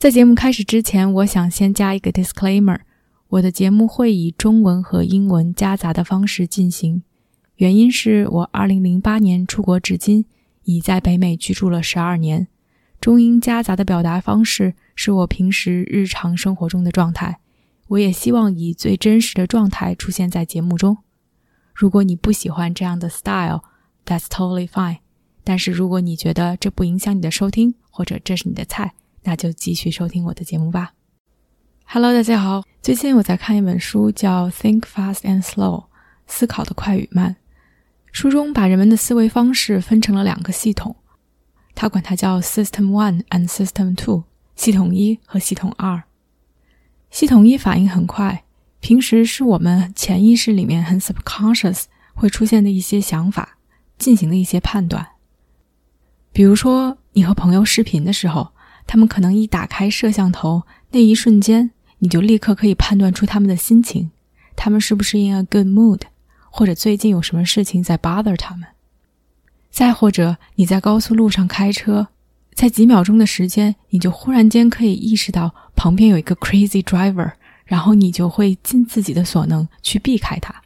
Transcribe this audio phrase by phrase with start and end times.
[0.00, 2.78] 在节目开始之前，我想先加一个 disclaimer：
[3.28, 7.02] 我的节目会以中文和英文夹杂的方式进行，
[7.56, 10.24] 原因是我2008年出国至今，
[10.64, 12.48] 已在北美居住了十二年。
[12.98, 17.38] 中英夹杂的表达方式是我平时日常生活中的状态，
[17.88, 20.96] 我也希望以最真实的状态出现在节目中。
[21.74, 25.00] 如果你不喜欢这样的 style，that's totally fine。
[25.44, 30.94] 但是如果你觉得这不影响你的收听，或者这是你的菜，那就继续收听我的节目吧。
[31.84, 32.62] Hello，大家好。
[32.80, 35.82] 最近我在看一本书，叫《Think Fast and Slow》，
[36.26, 37.36] 思考的快与慢。
[38.12, 40.96] 书中把人们的思维方式分成了两个系统，
[41.74, 44.24] 他管它叫 System One and System Two，
[44.56, 46.02] 系统一和系统二。
[47.10, 48.44] 系统一反应很快，
[48.80, 53.58] 平时是我们潜意识里面很 subconscious 会出现的一些想法，
[53.98, 55.06] 进行的一些判断。
[56.32, 58.52] 比如说，你和朋友视频的时候。
[58.90, 64.10] 他们可能一打开摄像头那一瞬间，你就立刻可以判断出他们的心情，
[64.56, 66.00] 他们是不是 in a good mood，
[66.50, 68.66] 或者最近有什么事情在 bother 他们。
[69.70, 72.08] 再或者你在高速路上开车，
[72.52, 77.34] 在几秒钟的时间，你就忽然间可以意识到旁边有一个 crazy driver，
[77.66, 80.62] 然后你就会尽自己的所能去避开他。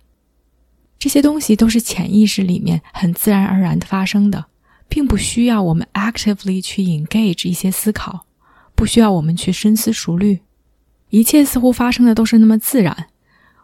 [0.99, 4.47] 这些东西都是潜意识里面很自然而然的发生的。
[4.89, 8.27] 并不需要我们 actively 去 engage 一些思考，
[8.75, 10.41] 不需要我们去深思熟虑，
[11.11, 13.09] 一切似乎发生的都是那么自然，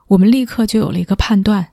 [0.09, 1.69] 我们立刻就有了一个判断，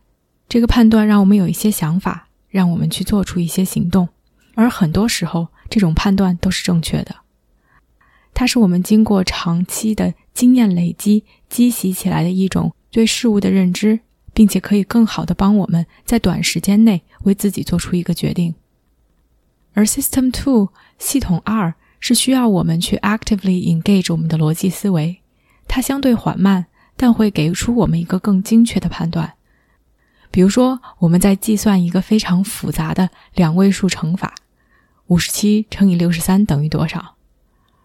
[0.48, 4.10] 这个判断让我们有一些想法，让我们去做出一些行动，
[4.56, 7.16] 而很多时候这种判断都是正确的，
[8.34, 14.00] 它是我们经过长期的经验累积积习起来的一种对事物的认知，
[14.34, 18.54] 并且可以更好的帮我们在短时间内为自己做出一个决定。
[19.78, 25.22] 而 System Two 系统二是需要我们去 actively engage 我们的逻辑思维，
[25.68, 26.66] 它相对缓慢，
[26.96, 29.36] 但会给出我们一个更精确的判断。
[30.32, 34.34] 比如说，我们在计算一个非常复杂的两位数乘法，
[35.06, 37.14] 五十七乘以六十三等于多少？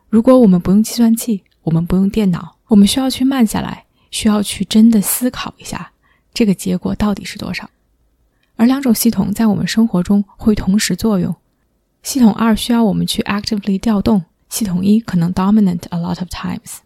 [0.09, 5.93] 如果我们不用计算器，我们不用电脑，我们需要去慢下来，需要去真的思考一下，
[6.33, 7.69] 这个结果到底是多少？
[8.57, 11.37] 而两种系统在我们生活中会同时作用。
[12.03, 16.79] 系统二需要我们去 actively 调动，系统一可能 dominant a lot of times。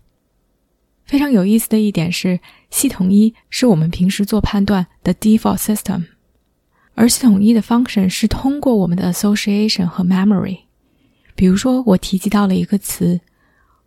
[1.05, 2.41] 非常有意思的一点是，
[2.71, 6.05] 系统一是我们平时做判断的 default system，
[6.95, 10.59] 而系统一的 function 是通过我们的 association 和 memory。
[11.35, 13.21] 比如说，我提及到了一个词，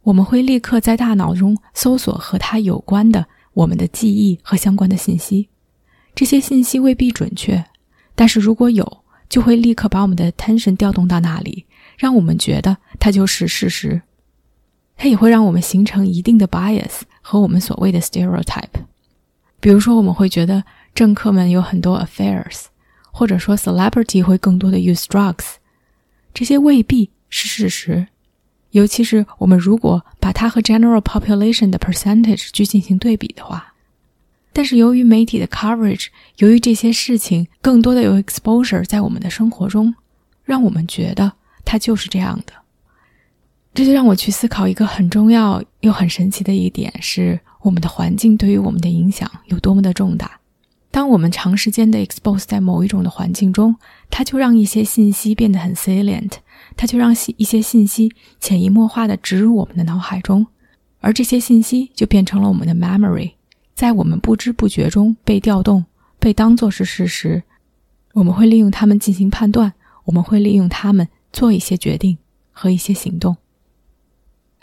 [0.04, 5.50] 我们会立刻在大脑中搜索和它有关的我们的记忆和相关的信息。
[6.16, 7.64] 这些信息未必准确，
[8.16, 8.99] 但是如果有。
[9.30, 11.66] 就会立刻把我们的 attention 调动到那里，
[11.98, 14.02] 让我们觉得它就是事实。
[14.98, 18.84] 它也会让我们形成一定的 bias 和我们所谓的 stereotype。
[19.62, 20.64] 比如说，我们会觉得
[20.94, 22.66] 政客们有很多 affairs，
[23.12, 25.56] 或者说 celebrity 会更多的 use drugs，
[26.34, 28.08] 这些未必是事实。
[28.72, 33.69] 尤其是我们如果把它和 general population 的 percentage 去进行对比的话。
[34.52, 39.94] 但是由于媒体的 coverage，由于这些事情更多的有 exposure 在我们的生活中，
[40.44, 41.32] 让我们觉得
[41.64, 42.54] 它就是这样的。
[43.74, 50.40] 这就让我去思考一个很重要又很神奇的一点：是我们的环境对于我们的影响有多么的重大。
[50.92, 53.76] 当我们长时间的 expose 在某一种的环境中，
[54.10, 56.32] 它就让一些信息变得很 salient，
[56.76, 60.48] 它就让一些信息潜移默化的植入我们的脑海中，
[61.00, 63.34] 而这些信息就变成了我们的 memory。
[63.80, 65.86] 在我们不知不觉中被调动，
[66.20, 67.42] 被当作是事实，
[68.12, 69.72] 我们会利用它们进行判断，
[70.04, 72.18] 我们会利用它们做一些决定
[72.52, 73.38] 和一些行动。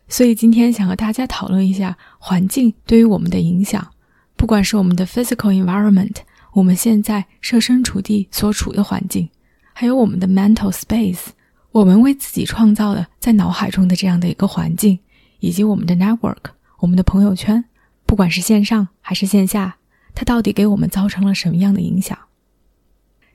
[0.06, 3.90] 所以今天想和大家讨论一下环境对于我们的影响，
[4.36, 6.16] 不管是我们的 physical environment，
[6.52, 9.26] 我们现在设身处地所处的环境，
[9.72, 11.28] 还有我们的 mental space，
[11.72, 14.98] 我们为自己创造的在脑海中的这样的一个环境，
[15.40, 17.64] 以及我们的 network，我们的朋友圈。
[18.06, 19.76] 不管是线上还是线下，
[20.14, 22.16] 它到底给我们造成了什么样的影响？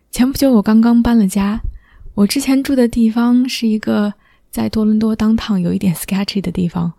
[0.10, 1.60] 前不久我刚刚搬了家，
[2.16, 4.14] 我之前住的地方是一个
[4.50, 6.94] 在多伦多当趟有一点 sketchy 的地方，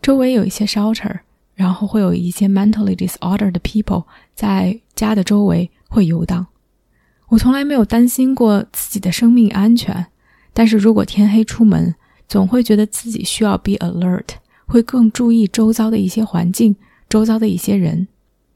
[0.00, 1.20] 周围有一些 shelter，
[1.54, 4.04] 然后会有一些 mentally disordered 的 people
[4.34, 6.46] 在家的周围会游荡。
[7.28, 10.06] 我从来没有担心过自己的生命安全，
[10.52, 11.94] 但是如果天黑出门，
[12.26, 14.24] 总会觉得自己需要 be alert，
[14.66, 16.74] 会更注意周遭的一些环境，
[17.08, 18.08] 周遭的一些人。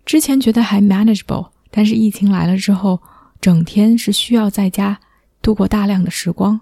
[0.04, 3.00] 之前觉得还 manageable，但是疫情来了之后，
[3.40, 5.00] 整天是需要在家
[5.40, 6.60] 度过大量的时光，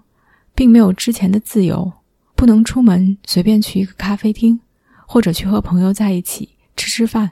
[0.55, 1.93] 并没有之前的自由，
[2.35, 4.59] 不能出门随便去一个咖啡厅。
[5.13, 7.31] 或者去和朋友在一起吃吃饭。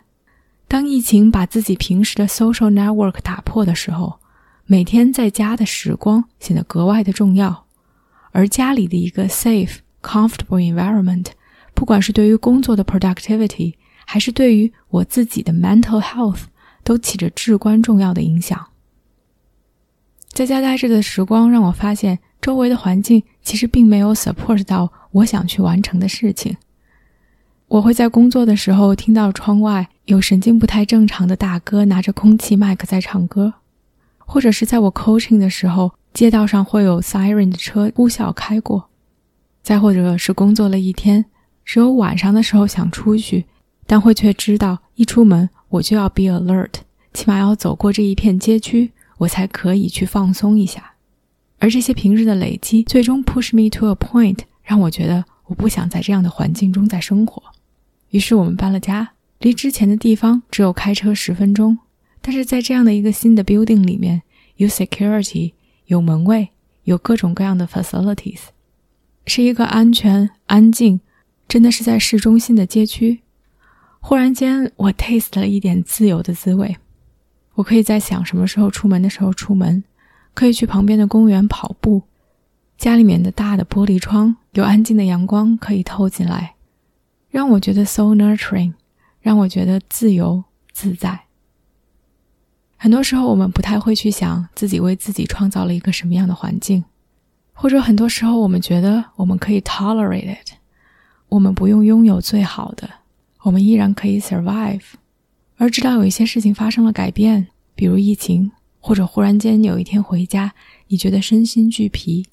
[0.67, 4.19] 当疫情把自己平时的 social network 打破的时候，
[4.65, 7.67] 每天在家的时光显得格外的重要。
[8.31, 11.27] 而家里的一个 safe, comfortable environment，
[11.73, 13.75] 不管是对于工作的 productivity，
[14.11, 16.45] 还是对于我自己的 mental health，
[16.83, 18.69] 都起着至关重要的影响。
[20.29, 26.57] 在家待着的时光让我发现，周围的环境其实并没有 support 到我想去完成的事情。
[27.67, 33.53] 我会在工作的时候听到窗外有神经不太正常的大哥拿着空气麦克在唱歌，
[34.17, 38.89] 或者是在我 coaching 的时候，街道上会有 siren 的车呼啸开过，
[39.61, 41.25] 再或者是工作了一天，
[41.63, 43.45] 只有晚上的时候想出去，
[43.89, 46.74] 但会却知道一出门我就要 be alert，
[47.12, 50.94] 起码要走过这一片街区，我才可以去放松一下。
[51.57, 57.41] 而这些平日的累积，最终 push me to a point，让我觉得我不想在这样的环境中再生活。
[58.12, 61.80] 于是我们搬了家，离之前的地方只有开车十分钟。
[62.21, 64.21] 但是在这样的一个新的 building 里面，
[64.57, 65.53] 有 security，
[65.88, 66.50] 有门卫，
[66.83, 68.42] 有各种各样的 facilities，
[69.25, 71.01] 是一个安全、安静，
[71.47, 73.21] 真的是在市中心的街区。
[73.99, 76.77] 忽然间，我 taste 了一点自由的滋味。
[77.55, 79.83] 我可以在想什么时候出门的时候出门，
[80.33, 82.03] 可以去旁边的公园跑步。
[82.77, 86.55] 家里面的大的玻璃窗，有安静的阳光可以透进来。
[87.29, 88.73] 让我觉得 so nurturing，
[89.19, 91.25] 让我觉得自由自在。
[92.77, 96.85] 很多时候，我们不太会去想自己为自己创造了一个什么样的环境，
[97.51, 100.53] 或者很多时候，我们觉得我们可以 tolerate it，
[101.27, 102.89] 我们不用拥有最好的，
[103.49, 104.83] 我们依然可以 survive。
[105.57, 110.53] 而直到有一些事情发生了改变，比如疫情，或者忽然间有一天回家，
[110.87, 112.27] 你觉得身心俱疲，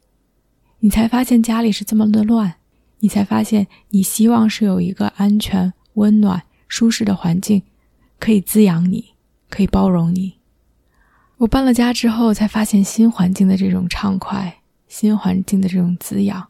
[0.81, 2.57] 你才发现家里是这么的乱。
[2.99, 7.63] 你才发现，你希望是有一个安全、温暖、舒适的环境，
[8.21, 9.15] 可以滋养你，
[9.49, 10.35] 可以包容你。
[11.39, 16.47] 我搬了家之后，才发现新环境的这种畅快，新环境的这种滋养。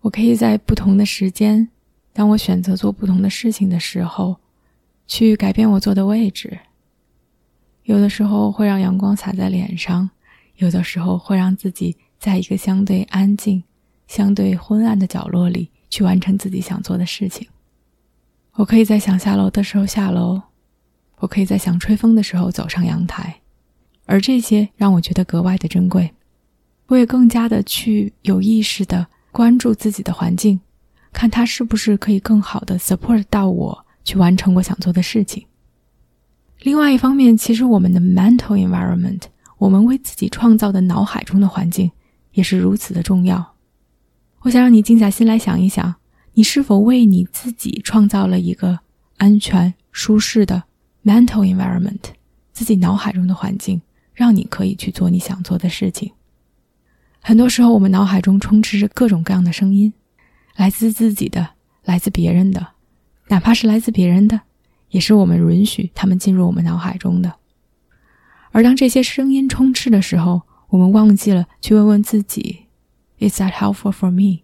[0.00, 1.68] 我可以在不同的时间，
[2.14, 4.36] 当我选择做不同的事情的时候，
[5.06, 6.58] 去改变我坐的位置。
[7.82, 10.08] 有的时候会让阳光洒在脸上，
[10.56, 13.62] 有的时候会让自己在一个相对安静。
[14.06, 17.48] 相对昏暗的角落里去完成自己想做的事情。
[18.52, 20.42] 我可以在想下楼的时候下楼，
[21.16, 23.40] 我可以在想吹风的时候走上阳台，
[24.04, 26.12] 而这些让我觉得格外的珍贵。
[26.88, 30.60] 我也更加的去有意识的关注自己的环境，
[31.14, 35.46] 看它是不是可以更好的 support 到我去完成我想做的事情。
[36.60, 39.22] 另外一方面，其实我们的 mental environment，
[39.56, 41.90] 我们为自己创造的脑海中的环境
[42.32, 43.54] 也是如此的重要。
[44.40, 45.94] 我想让你静下心来想一想，
[46.34, 48.80] 你是否为你自己创造了一个
[49.16, 50.64] 安全、舒适的
[51.04, 52.00] mental environment，
[52.52, 53.80] 自己脑海中的环境，
[54.12, 56.12] 让你可以去做你想做的事情。
[57.20, 59.92] 很多时候，我们脑海中充斥着各种各样的声音，
[60.56, 61.50] 来自自己的，
[61.84, 62.66] 来自别人的，
[63.28, 64.40] 哪怕是来自别人的，
[64.90, 67.34] 也是我们允许他们进入我们脑海中的。
[68.52, 72.66] 而当这些声音充斥的时候，我们忘记了去问问自己。
[73.18, 74.42] Is that helpful for me？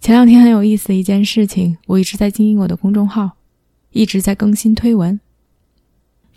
[0.00, 3.32] 前两天很有意思的一件事情，我一直在经营我的公众号，
[3.90, 5.20] 一直在更新推文。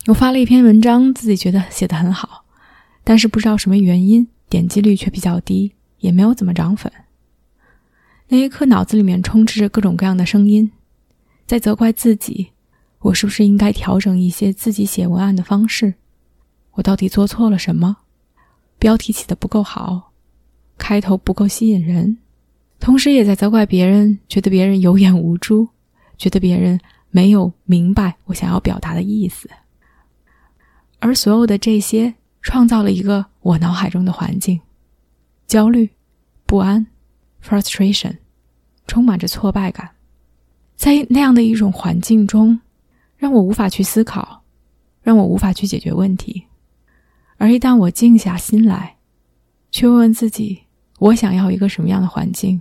[0.07, 2.45] 我发了一篇文章，自己觉得写的很好，
[3.03, 6.91] 但是不知道什么原因，点击率却比较低，也没有怎么涨粉。
[8.29, 10.69] 那一刻，脑子里面充斥着各种各样的声音，
[11.45, 12.51] 在责怪自己：
[12.99, 15.93] 我是不是应该调整一些自己写文案的方式？
[16.71, 17.97] 我到底做错了什么？
[18.77, 20.11] 标题起的不够好。
[20.77, 22.17] 开头不够吸引人，
[22.79, 25.67] 同时也在责怪别人，觉得别人有眼无珠，
[26.17, 26.79] 觉得别人
[27.09, 29.49] 没有明白我想要表达的意思。
[30.99, 34.59] 而所有的这些，创造了一个我脑海中的环境：
[35.47, 35.89] 焦虑、
[36.45, 36.85] 不安、
[37.43, 38.17] frustration，
[38.87, 39.91] 充满着挫败感。
[40.75, 42.59] 在那样的一种环境中，
[43.17, 44.43] 让我无法去思考，
[45.01, 46.45] 让我无法去解决问题。
[47.37, 48.97] 而一旦我静下心来，
[49.71, 50.63] 去问问自己。
[50.99, 52.59] 我想要一个什么样的环境？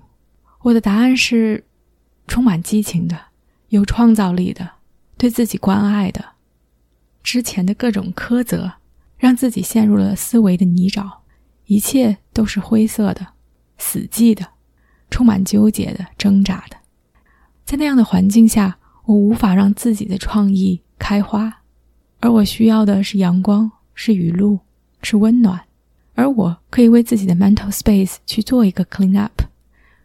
[0.60, 1.64] 我的答案是，
[2.26, 3.18] 充满激情的、
[3.68, 4.68] 有创造力的、
[5.16, 6.22] 对自己关爱的。
[7.22, 8.74] 之前的各种苛责，
[9.16, 11.10] 让自己陷入了思维的泥沼，
[11.64, 13.26] 一切都是灰色的、
[13.78, 14.46] 死寂的、
[15.10, 16.76] 充满纠结的、挣扎的。
[17.64, 21.62] 在那样的环境下，我无法让自己的创意开花，
[22.20, 24.60] 而我需要的是阳光，是雨露，
[25.02, 25.60] 是温暖。
[26.14, 29.42] 而我可以为自己的 mental space 去做一个 clean up，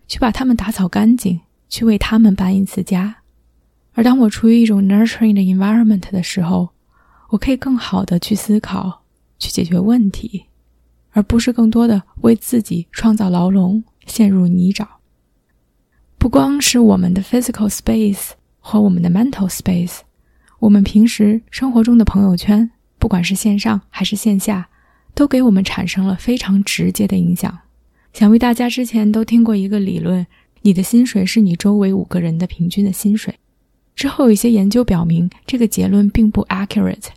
[0.07, 1.39] 去把它们打扫干净，
[1.69, 3.15] 去为他们搬一次家。
[3.93, 6.69] 而当我处于一种 nurturing 的 environment 的时候，
[7.29, 9.03] 我可以更好的去思考，
[9.39, 10.47] 去解决问题，
[11.11, 14.87] 而不是更多的为自己创造牢笼，陷入泥沼。
[16.17, 19.99] 不光是我们的 physical space 和我们的 mental space，
[20.59, 24.67] 我们平时生活中的朋友圈，不管是线上还是线下。
[25.13, 27.59] 都给我们产生了非常直接的影响。
[28.13, 30.25] 想必大家之前都听过一个理论：
[30.61, 33.35] 你的薪水是你周围五个人的平均的薪水。
[33.93, 37.07] 之后有一些研究表明，这个结论并不 accurate。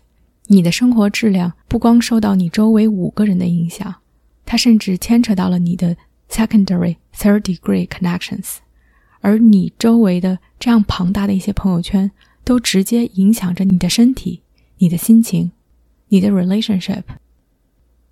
[0.49, 3.95] 你的生活质量不光受到你周围五个人的影响，
[4.45, 5.97] 它甚至牵扯到了你的
[6.29, 8.57] secondary、third degree connections。
[9.21, 12.11] 而你周围的这样庞大的一些朋友圈，
[12.45, 14.43] 都直接影响着你的身体、
[14.79, 15.53] 你的心情、
[16.09, 17.03] 你的 relationship。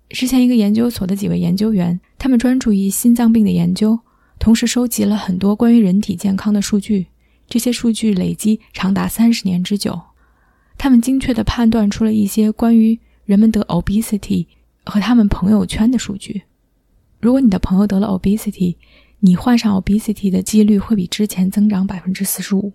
[0.09, 3.99] 之前一个研究所的几位研究员，他们专注于心脏病的研究，
[4.39, 7.07] 同时收集了很多关于人体健康的数据。
[7.47, 9.99] 这些数据累积长达三十年之久，
[10.77, 14.47] 他们精确地判断出了一些关于人们得 obesity
[14.83, 16.43] 和他们朋友圈的数据。
[17.23, 18.75] 如果你的朋友得了 obesity，
[19.21, 22.73] 你患上 obesity 的几率会比之前增长百分之四十五。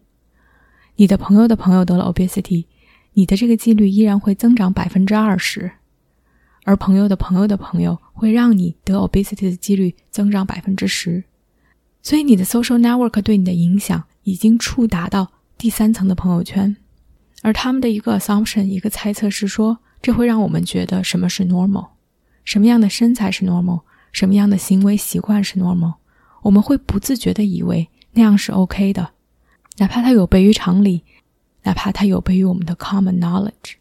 [0.97, 2.65] 你的朋友的朋友得了 obesity，
[3.13, 5.71] 你的这个几率依然会增长百分之二十。
[6.65, 11.25] 而朋友的朋友的朋友会让你得 obesity 的几率增长百分之十，
[12.01, 16.75] 所以你的 social network 对你的影响已经触达到第三层的朋友圈，
[17.43, 21.89] 而他们的一个 assumption 一个猜测是说，这会让我们觉得什么是 normal，
[22.45, 25.95] 什么样的身材是 normal，什么样的行为习惯是 normal，
[26.43, 29.11] 我们会不自觉的以为那样是 OK 的，
[29.79, 31.05] 哪怕它有悖于常理，
[31.63, 33.75] 哪怕它有悖于我们的 common knowledge。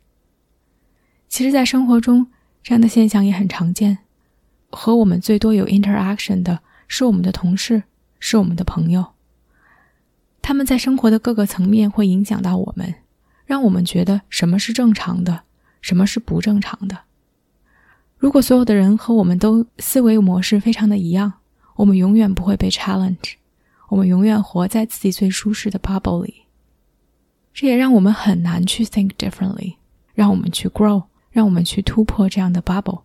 [1.28, 2.28] 其实，在生活中，
[2.64, 4.00] 这样的现象也很常见，
[4.70, 7.84] 和我们最多有 interaction 的是我们的同事，
[8.20, 9.06] 是我们的朋友。
[10.42, 12.96] 他们在生活的各个层面会影响到我们，
[13.46, 15.44] 让我们觉得什么是正常的，
[15.82, 17.00] 什么是不正常的。
[18.18, 21.34] 如果所有的人和我们都思维模式非常的一样，
[21.76, 23.34] 我们永远不会被 challenge，
[23.90, 26.44] 我们永远活在自己最舒适的 bubble 里。
[27.54, 29.76] 这也让我们很难去 think differently，
[30.14, 31.04] 让我们去 grow。
[31.30, 33.02] 让我们去突破这样的 bubble，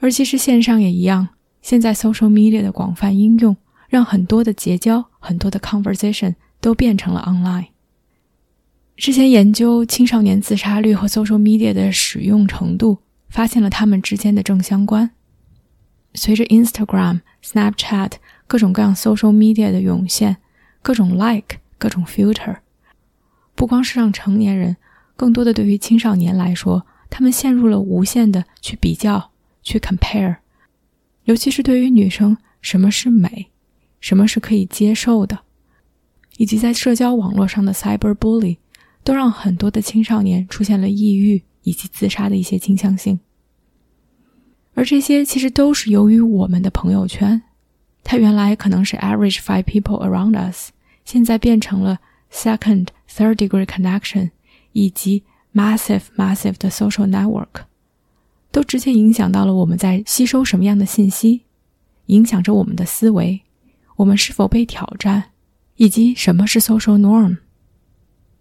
[0.00, 1.28] 而其实线上也一样。
[1.62, 3.56] 现在 social media 的广泛应用，
[3.88, 7.68] 让很多的结交、很多的 conversation 都变成了 online。
[8.96, 15.10] 之前研究青少年自杀率和 social media 的使用程度，发现了他们之间的正相关。
[16.14, 18.12] 随着 Instagram、Snapchat
[18.46, 20.38] 各种各样 social media 的涌现，
[20.82, 22.56] 各种 like、各种 filter，
[23.54, 24.76] 不光是让成年人，
[25.16, 26.86] 更多的对于青少年来说。
[27.10, 29.30] 他们陷入了无限的去比较、
[29.62, 30.36] 去 compare，
[31.24, 33.48] 尤其是对于女生，什么是美，
[33.98, 35.38] 什么是可以接受的，
[36.36, 38.58] 以及在社交网络上的 cyber bully，
[39.02, 43.18] 都让很多的青少年出现了抑郁以及自杀的一些倾向性。
[44.74, 47.42] 而这些其实都是由于我们的朋友圈，
[48.04, 50.70] 它原来可能是 average five people around us，
[51.04, 51.98] 现在变成了
[52.32, 54.30] second、third degree connection，
[54.72, 55.24] 以及。
[55.54, 57.62] massive massive 的 social network，
[58.52, 61.40] 都直接影响到了我们在吸收什么样的信息，
[62.06, 63.40] 影响着我们的思维，
[63.96, 65.30] 我们是否被挑战，
[65.76, 67.38] 以及什么是 social norm。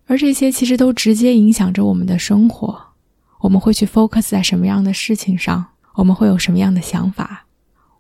[0.06, 2.87] 而这些其实都直接影响着我们的生活，
[3.40, 5.66] 我们会去 focus 在什么样的事情上，
[5.96, 7.46] 我们会有什么样的想法，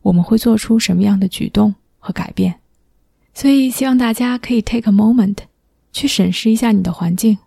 [0.02, 2.60] 我们会做出什么样的举动和改变。
[3.34, 5.38] 所以希望大家可以 take a moment
[5.92, 7.38] 去审视一下你的环境。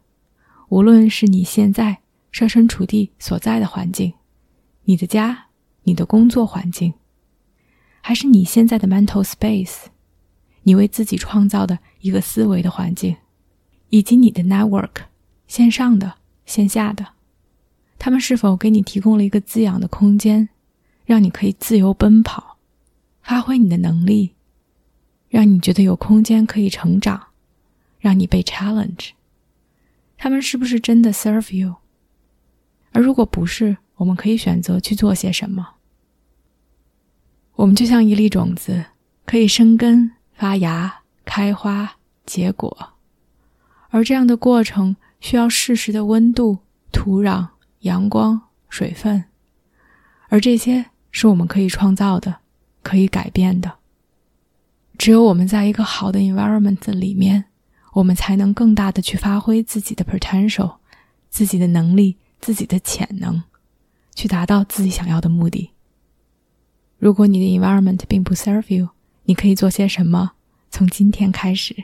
[0.69, 1.99] 无论是你现在
[2.31, 4.13] 设身处地所在的环境，
[4.85, 5.47] 你的家、
[5.83, 6.95] 你的工作环境，
[8.01, 9.87] 还是你现在的 mental space，
[10.63, 13.17] 你为自己创造的一个思维的环境，
[13.89, 14.91] 以及你的 network，
[15.49, 16.15] 线上的、
[16.47, 17.05] 线下的，
[18.01, 20.49] 他们是否给你提供了一个滋养的空间，
[21.05, 22.57] 让你可以自由奔跑，
[23.23, 24.33] 发挥你的能力，
[25.29, 27.27] 让你觉得有空间可以成长，
[27.99, 29.11] 让你被 challenge。
[30.17, 31.77] 他们是不是真的 serve you？
[32.93, 35.75] 而如果不是，我们可以选择去做些什么。
[37.57, 38.87] 我们就像一粒种子，
[39.27, 42.95] 可以生根、发芽、开花、结果，
[43.91, 47.49] 而这样的过程需要适时的温度、土壤、
[47.81, 49.25] 阳光、水分，
[50.29, 52.37] 而这些是我们可以创造的、
[52.83, 53.75] 可以改变的。
[54.99, 57.47] 只有我们在一个好的 environment 里面，
[57.95, 60.77] 我们才能更大的去发挥自己的 potential、
[61.31, 63.43] 自己的能力、自己的潜能，
[64.15, 65.71] 去达到自己想要的目的。
[66.99, 68.91] 如果你的 environment 并不 serve you，
[69.25, 70.33] 你可以做些什么？
[70.71, 71.75] 从今天开始，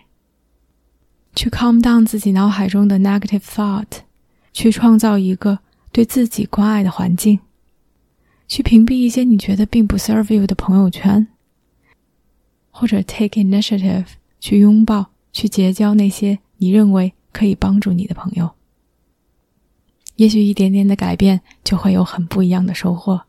[1.34, 4.02] 去 calm down 自己脑海中的 negative thought，
[4.52, 5.60] 去创造一个
[5.96, 7.40] 对自己关爱的环境，
[8.46, 11.26] 去屏蔽一些你觉得并不 serve you 的朋友圈，
[12.70, 14.04] 或者 take initiative
[14.38, 18.50] 去拥抱、去结交那些你认为可以帮助你的朋友。
[20.16, 23.22] 也许一点点的改变就会有很不一样的收获，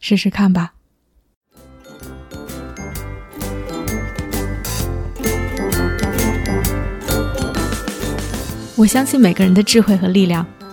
[0.00, 0.74] 试试看吧。
[8.74, 10.44] 我相信每个人的智慧和力量。